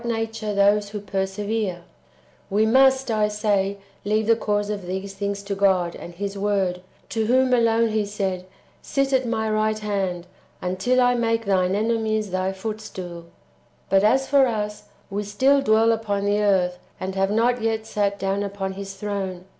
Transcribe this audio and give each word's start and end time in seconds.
nature 0.03 0.51
those 0.55 0.89
who 0.89 0.99
persevere,— 0.99 1.83
[we 2.49 2.65
must, 2.65 3.11
I 3.11 3.27
say, 3.27 3.77
leave 4.03 4.25
the 4.25 4.35
cause 4.35 4.71
of 4.71 4.87
these 4.87 5.13
things] 5.13 5.43
to 5.43 5.53
God 5.53 5.95
and 5.95 6.15
His 6.15 6.35
Word, 6.35 6.81
to 7.09 7.27
whom 7.27 7.53
alone 7.53 7.89
He 7.89 8.03
said," 8.07 8.47
Sit 8.81 9.13
at 9.13 9.27
my 9.27 9.47
right 9.47 9.77
hand, 9.77 10.25
until 10.59 10.99
I 11.01 11.13
make 11.13 11.45
Thine 11.45 11.75
enemies 11.75 12.31
Thy 12.31 12.51
footstool."^ 12.51 13.25
But 13.91 14.03
as 14.03 14.27
for 14.27 14.47
us, 14.47 14.85
we 15.11 15.21
still 15.23 15.61
dwell 15.61 15.91
upon 15.91 16.25
the 16.25 16.41
earth, 16.41 16.79
and 16.99 17.13
have 17.13 17.29
not 17.29 17.61
yet 17.61 17.85
sat 17.85 18.17
down 18.17 18.41
upon 18.41 18.71
His 18.71 18.95
throne. 18.95 19.45